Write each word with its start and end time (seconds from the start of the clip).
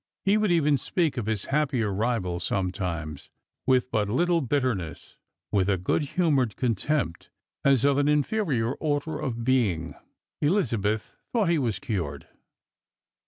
He 0.25 0.35
would 0.35 0.51
even 0.51 0.77
speak 0.77 1.15
of 1.15 1.27
his 1.27 1.45
happier 1.53 1.93
rival 1.93 2.39
sometimes, 2.39 3.29
with 3.67 3.91
but 3.91 4.09
little 4.09 4.41
bitterness, 4.41 5.15
with 5.51 5.69
a 5.69 5.77
good 5.77 6.01
humoured 6.17 6.55
contempt, 6.55 7.29
as 7.63 7.85
of 7.85 7.99
an 7.99 8.07
inferior 8.07 8.73
order 8.73 9.19
of 9.19 9.43
being. 9.43 9.93
Elizabeth 10.41 11.11
thought 11.31 11.49
he 11.49 11.59
was 11.59 11.77
cured. 11.77 12.27